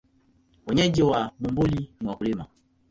[0.67, 2.45] Wenyeji wa Bumbuli ni wakulima.